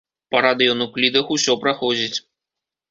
[0.35, 2.15] Па радыенуклідах усё праходзіць.